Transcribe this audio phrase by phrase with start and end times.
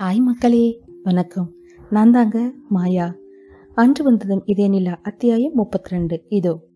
[0.00, 1.52] Hi மக்களே வணக்கம்.
[1.90, 3.14] நான் தாங்க மாயா.
[3.74, 6.66] அன்று வந்ததும் இதே நிலா அத்தியாயம் முப்பத்தி ரெண்டு இதோ.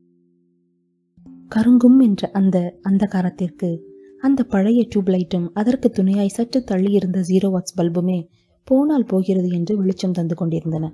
[1.49, 3.79] கருங்கும் என்ற அந்த அந்தகாரத்திற்கு
[4.21, 8.27] அந்த பழைய டியூப்லைட்டும் அதற்கு துணையாய் சற்று தள்ளியிருந்த ஜீரோ வாட்ஸ் பல்புமே
[8.65, 10.93] போனால் போகிறது என்று வெளிச்சம் தந்து கொண்டிருந்தன.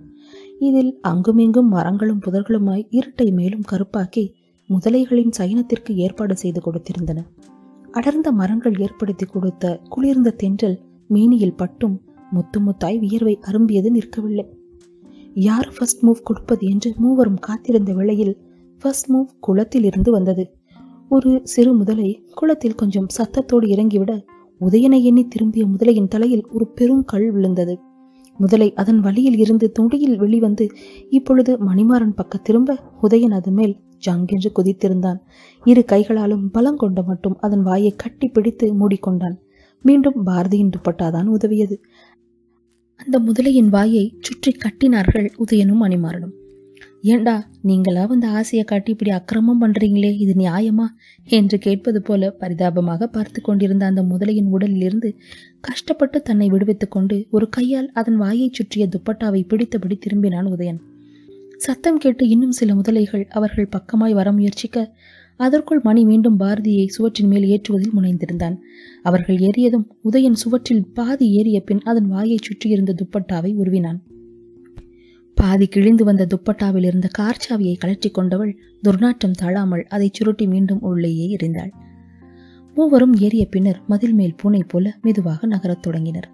[0.58, 4.32] இதில் அங்குமிங்கும் மரங்களும் புதர்களுமாய் இருட்டை மேலும் கருப்பாக்கி
[4.68, 7.22] முதலைகளின் சயனத்திற்கு ஏற்பாடு செய்து கொடுத்திருந்தன.
[7.92, 14.44] அடர்ந்த மரங்கள் ஏற்படுத்தி கொடுத்த குளிர்ந்த தென்றல் மேனியில் பட்டும் முத்து முத்தாய் வியர்வை அரும்பியது நிற்கவில்லை.
[15.34, 18.34] யார் ஃபர்ஸ்ட் மூவ் கொடுப்பது என்று மூவரும் காத்திருந்த வேளையில்
[18.78, 20.50] ஃபர்ஸ்ட் மூவ் குளத்தில் இருந்து வந்தது.
[21.08, 24.24] ஒரு சிறு முதலை குளத்தில் கொஞ்சம் சத்தத்தோடு இறங்கிவிட
[24.60, 27.78] உதயனை எண்ணி திரும்பிய முதலையின் தலையில் ஒரு பெருங்கல் விழுந்தது.
[28.38, 30.68] முதலை அதன் வழியில் இருந்து துடியில் வெளிவந்து
[31.10, 35.16] இப்பொழுது மணிமாறன் பக்க திரும்ப உதயன் அது மேல் ஜங்கென்று குதித்திருந்தான்.
[35.64, 39.36] இரு கைகளாலும் பலம் கொண்ட மட்டும் அதன் வாயை கட்டி பிடித்து மூடிக்கொண்டான்.
[39.82, 41.80] மீண்டும் பாரதியின் துப்பட்டாதான் உதவியது.
[42.96, 46.32] அந்த முதலையின் வாயை சுற்றி கட்டினார்கள் உதயனும் மணிமாறனும்.
[47.02, 50.84] ஏண்டா நீங்களா வந்து ஆசையை காட்டி இப்படி அக்கிரமம் பண்றீங்களே இது நியாயமா?
[51.24, 55.16] என்று கேட்பது போல பரிதாபமாக பார்த்து கொண்டிருந்த அந்த முதலையின் உடலிலிருந்து
[55.60, 60.78] கஷ்டப்பட்டு தன்னை விடுவித்துக் கொண்டு ஒரு கையால் அதன் வாயைச் சுற்றிய துப்பட்டாவை பிடித்தபடி திரும்பினான் உதயன்.
[61.56, 64.96] சத்தம் கேட்டு இன்னும் சில முதலைகள் அவர்கள் பக்கமாய் வர முயற்சிக்க
[65.36, 68.56] அதற்குள் மணி மீண்டும் பாரதியை சுவற்றின் மேல் ஏற்றுவதில் முனைந்திருந்தான்.
[69.02, 73.98] அவர்கள் ஏறியதும் உதயன் சுவற்றில் பாதி ஏறிய பின் அதன் வாயைச் சுற்றியிருந்த துப்பட்டாவை உருவினான்.
[75.34, 78.56] பாதி கிழிந்து வந்த துப்பட்டாவில் இருந்த கார்ச்சாவியை கழற்றி கொண்டவள்
[78.88, 81.70] துர்நாற்றம் தாழாமல் அதை சுருட்டி மீண்டும் உள்ளேயே எறிந்தாள்.
[82.74, 86.28] மூவரும் ஏறிய பின்னர் மதில் மேல் பூனை போல மெதுவாக நகரத் தொடங்கினர்.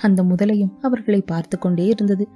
[0.00, 2.28] அந்த முதலையும் அவர்களை பார்த்து கொண்டே இருந்தது.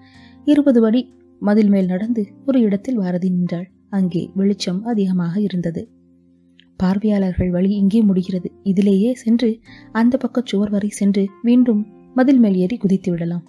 [0.44, 3.70] இருபது வடி மதில் மேல் நடந்து ஒரு இடத்தில் பாரதி நின்றாள்.
[3.88, 5.88] அங்கே வெளிச்சம் அதிகமாக இருந்தது.
[6.76, 8.48] பார்வையாளர்கள் வழி இங்கே முடிகிறது.
[8.64, 9.60] இதிலேயே சென்று
[9.92, 13.44] அந்த பக்க சுவர் வரை சென்று மீண்டும் மதில் மேல் ஏறி குதித்து விடலாம்.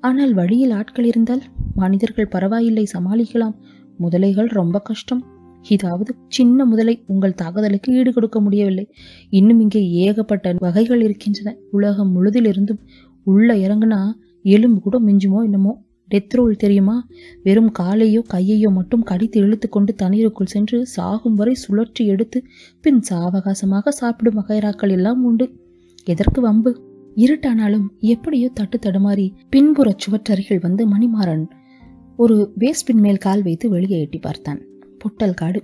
[0.00, 1.42] ஆனால் வழியில் ஆட்கள் இருந்தால்
[1.74, 3.54] மனிதர்கள் பரவாயில்லை சமாளிக்கலாம்.
[4.00, 5.22] முதலைகள் ரொம்ப கஷ்டம்.
[5.68, 8.86] இதாவது சின்ன முதலை உங்கள் தாக்குதலுக்கு ஈடு கொடுக்க முடியவில்லை.
[9.30, 11.56] இன்னும் இங்கே ஏகப்பட்ட வகைகள் இருக்கின்றன.
[11.70, 12.82] உலகம் முழுதிலிருந்தும்
[13.26, 14.00] உள்ள இறங்குனா
[14.42, 15.72] எலும்பு கூட மிஞ்சுமோ என்னமோ?
[16.10, 17.08] டெத் ரோல் தெரியுமா?
[17.42, 22.44] வெறும் காலையோ கையையோ மட்டும் கடித்து இழுத்து கொண்டு தண்ணீருக்குள் சென்று சாகும் வரை சுழற்றி எடுத்து
[22.80, 25.46] பின் சாவகாசமாக சாப்பிடும் வகைராக்கள் எல்லாம் உண்டு.
[26.04, 26.72] எதற்கு வம்பு?
[27.16, 31.44] இருட்டானாலும் எப்படியோ தட்டு தடுமாறி பின்புற சுவற்றருகில் வந்து மணிமாறன்
[32.16, 34.60] ஒரு வேஸ்பின் மேல் கால் வைத்து வெளியே எட்டி பார்த்தான்.
[34.98, 35.62] பொட்டல் காடு.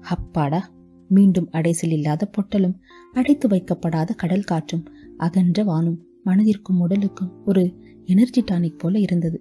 [0.00, 0.70] அப்பாடா!
[1.08, 2.76] மீண்டும் அடைசல் இல்லாத பொட்டலும்
[3.12, 4.84] அடைத்து வைக்கப்படாத கடல் காற்றும்
[5.16, 9.38] அகன்ற வானும் மனதிற்கும் உடலுக்கும் ஒரு எனர்ஜி டானிக் போல இருந்தது.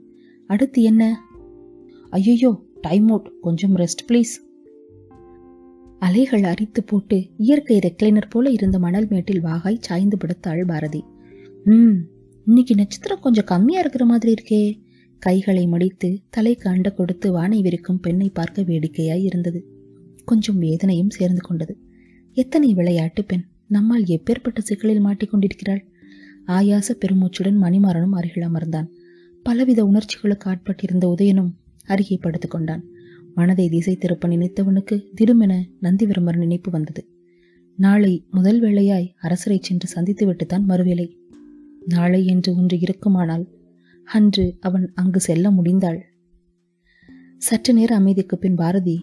[0.51, 1.03] அடுத்து என்ன?
[2.09, 2.51] ஐயோ
[2.81, 4.33] டைம் அவுட் கொஞ்சம் ரெஸ்ட் ப்ளீஸ்
[5.99, 11.05] அலைகள் அரித்து போட்டு இயற்கை ரெக்லைனர் போல இருந்த மணல் மேட்டில் வாகாய் சாய்ந்து படுத்தாள் பாரதி.
[11.63, 11.95] ம்
[12.45, 14.79] இன்னைக்கு நட்சத்திரம் கொஞ்சம் கம்மியா இருக்கிற மாதிரி இருக்கே.
[15.19, 19.65] கைகளை மடித்து தலைக்கு அண்ட கொடுத்து வானை விரிக்கும் பெண்ணை பார்க்க வேடிக்கையாய் இருந்தது.
[20.25, 21.77] கொஞ்சம் வேதனையும் சேர்ந்து கொண்டது.
[22.33, 23.45] எத்தனை விளையாட்டு பெண்.
[23.67, 25.83] நம்மால் எப்பேற்பட்ட சிக்கலில் மாட்டிக்கொண்டிருக்கிறாள்.
[26.47, 28.89] ஆயாச பெருமூச்சுடன் மணிமாறனும் அருகில் அமர்ந்தான்.
[29.43, 31.51] பலவித உணர்ச்சிகளுக்கு ஆட்பட்டிருந்த உதயனும்
[31.85, 32.83] அருகே படுத்துக் கொண்டான்.
[33.35, 37.07] மனதை திசை திருப்ப நினைத்தவனுக்கு திடுமென நந்திவிரமர் நினைப்பு வந்தது.
[37.75, 41.15] நாளை முதல் வேளையாய் அரசரை சென்று சந்தித்துவிட்டுத்தான் மறுவேளை.
[41.85, 43.47] நாளை என்று ஒன்று இருக்குமானால்
[44.03, 45.99] அன்று அவன் அங்கு செல்ல முடிந்தாள்.
[47.37, 49.01] சற்று நேர அமைதிக்கு பின் பாரதி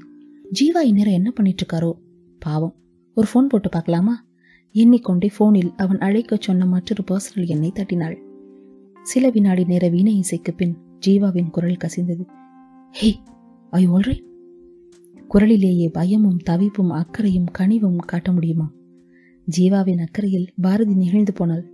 [0.52, 1.92] ஜீவா இந்நேரம் என்ன பண்ணிட்டு இருக்காரோ
[2.38, 2.74] பாவம்.
[3.14, 4.26] ஒரு ஃபோன் போட்டு பார்க்கலாமா?
[4.72, 8.26] எண்ணிக்கொண்டே ஃபோனில் அவன் அழைக்கச் சொன்ன மற்றொரு பர்சனல் எண்ணை தட்டினாள்.
[9.10, 10.74] சில வினாடி நேர வீணை இசைக்கு பின்
[11.06, 12.24] ஜீவாவின் குரல் கசிந்தது.
[12.94, 13.08] ஹே
[13.70, 14.24] ஐ ஆல்ரைட்
[15.28, 18.66] குரலிலேயே பயமும் தவிப்பும் அக்கறையும் கனிவும் காட்ட முடியுமா?
[19.46, 21.64] ஜீவாவின் அக்கறையில் பாரதி நிகழ்ந்து போனாள்.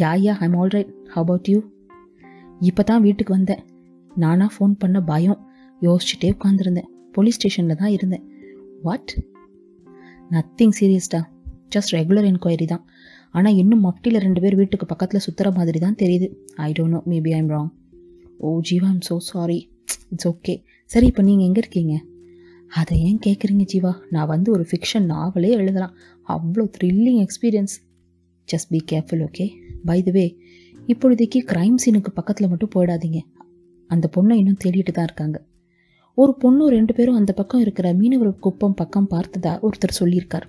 [0.00, 1.60] Yeah yeah I'm alright how about you
[2.60, 3.62] இப்போ தான் வீட்டுக்கு வந்தேன்.
[4.14, 5.40] நானாக ஃபோன் பண்ண பயம்.
[5.80, 8.24] யோசிச்சுட்டே உட்காந்துருந்தேன் போலீஸ் ஸ்டேஷனில் தான் இருந்தேன்.
[8.86, 9.12] வாட்
[10.30, 11.20] நத்திங் சீரியஸ்டா
[11.74, 12.84] ஜஸ்ட் ரெகுலர் என்கொயரி தான்.
[13.34, 16.26] ஆனால் இன்னும் மஃப்டியில் ரெண்டு பேர் வீட்டுக்கு பக்கத்தில் சுற்றுற மாதிரி தான் தெரியுது.
[16.66, 17.70] I don't know maybe I'm wrong
[18.44, 19.58] oh Jeeva I'm so sorry
[20.12, 20.54] it's okay
[20.90, 21.94] சரி இப்போ நீங்கள் எங்கே இருக்கீங்க?
[22.80, 23.92] அதை ஏன் கேட்குறீங்க ஜீவா?
[24.14, 25.94] நான் வந்து ஒரு ஃபிக்ஷன் நாவலே எழுதலாம்.
[26.34, 27.74] அவ்வளோ thrilling experience
[28.48, 29.46] just be careful okay
[29.88, 30.24] by the way
[30.92, 33.20] இப்பொழுதைக்கு crime சீனுக்கு பக்கத்தில் மட்டும் போயிடாதீங்க.
[33.90, 35.38] அந்த பொண்ணை இன்னும் தேடிட்டு தான் இருக்காங்க.
[36.18, 40.46] ஒரு பொண்ணும் ரெண்டு பேரும் அந்த பக்கம் இருக்கிற மீனவர் குப்பம் பக்கம் பார்த்ததா ஒருத்தர் சொல்லியிருக்கார்.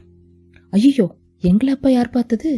[0.77, 1.07] ஐயோ
[1.47, 2.49] எங்களை அப்பா யார் பார்த்தது?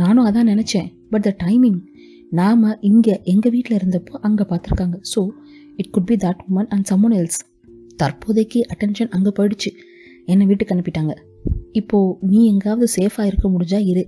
[0.00, 0.86] நானும் அதான் நினச்சேன்.
[1.12, 1.80] பட் த டைமிங்
[2.38, 4.96] நாம் இங்கே எங்கள் வீட்டில் இருந்தப்போ அங்கே பார்த்துருக்காங்க.
[5.12, 5.20] So
[5.80, 7.40] it could be that woman and someone else
[8.00, 9.70] தற்போதைக்கு அட்டென்ஷன் அங்கே போயிடுச்சு.
[10.32, 11.14] என்னை வீட்டுக்கு அனுப்பிட்டாங்க.
[11.80, 14.04] இப்போது நீ எங்காவது சேஃபாக இருக்க முடிஞ்சா இரு.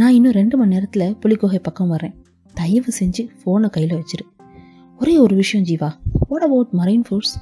[0.00, 2.14] நான் இன்னும் ரெண்டு மணி நேரத்தில் புலிகோகை பக்கம் வரேன்
[2.54, 4.24] தயவு செஞ்சு ஃபோனை கையில் வச்சிரு.
[5.00, 5.90] ஒரே ஒரு விஷயம் Jeeva.
[6.30, 7.34] What about marine force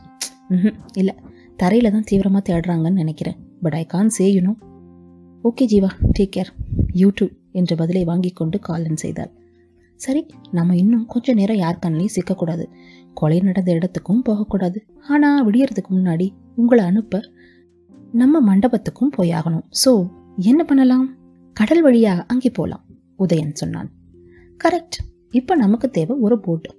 [0.56, 1.14] hmm இல்லை.
[1.62, 3.38] தரையில் தான் தீவிரமாக தேடுறாங்கன்னு நினைக்கிறேன்.
[3.64, 4.54] But I can't say you know
[5.48, 6.50] okay Jeeva take care
[6.98, 7.26] you too
[7.58, 9.30] என்ற பதிலை வாங்கி கொண்டு காலன் செய்தாள்.
[10.00, 10.20] சரி
[10.56, 12.64] நம்ம இன்னும் கொஞ்ச நேரம் யார் கண்ணிலையும் சிக்கக்கூடாது.
[13.14, 14.78] கொலை நடந்த இடத்துக்கும் போகக்கூடாது.
[15.12, 16.26] ஆனால் விடியறதுக்கு முன்னாடி
[16.60, 17.22] உங்களை அனுப்ப
[18.20, 19.64] நம்ம மண்டபத்துக்கும் போயாகணும்.
[19.82, 19.92] ஸோ
[20.50, 21.06] என்ன பண்ணலாம்?
[21.56, 22.84] கடல் வழியா அங்கே போகலாம்
[23.18, 23.90] உதயன் சொன்னான்.
[24.64, 24.98] கரெக்ட்
[25.40, 26.70] இப்போ நமக்கு தேவை ஒரு போட்டு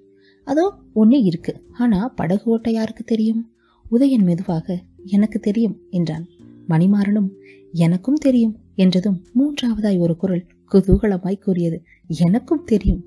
[0.48, 0.66] அதோ
[1.02, 1.56] ஒன்றே இருக்கு.
[1.84, 3.44] ஆனால் படகு ஓட்ட யாருக்கு தெரியும்?
[3.86, 4.78] உதயன் மெதுவாக
[5.16, 6.26] எனக்கு தெரியும் என்றான்.
[6.72, 7.30] மணிமாறனும்
[7.76, 11.84] எனக்கும் தெரியும் என்றதும் மூன்றாவதாய் ஒரு குரல் குதூகலமாய் கூறியது.
[12.08, 13.04] எனக்கும் தெரியும்.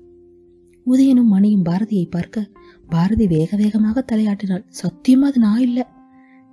[0.85, 2.49] உதயனும் மணியும் பாரதியை பார்க்க
[2.87, 4.65] பாரதி வேக வேகமாக தலையாட்டினாள்.
[4.83, 5.87] சத்தியமா அது நான் இல்ல.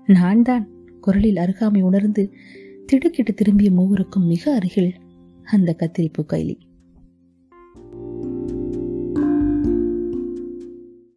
[0.06, 0.68] நான் தான்
[1.00, 2.32] குரலில் அருகாமை உணர்ந்து
[2.86, 4.94] திடுக்கிட்டு திரும்பிய மூவருக்கும் மிக அருகில்
[5.44, 6.56] அந்த கத்திரிப்பு கைலி.